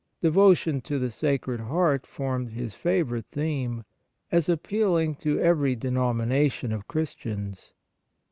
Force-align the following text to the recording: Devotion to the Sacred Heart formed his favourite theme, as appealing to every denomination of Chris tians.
Devotion 0.19 0.81
to 0.81 0.97
the 0.97 1.11
Sacred 1.11 1.59
Heart 1.59 2.07
formed 2.07 2.53
his 2.53 2.73
favourite 2.73 3.27
theme, 3.27 3.83
as 4.31 4.49
appealing 4.49 5.13
to 5.17 5.37
every 5.39 5.75
denomination 5.75 6.71
of 6.71 6.87
Chris 6.87 7.13
tians. 7.13 7.69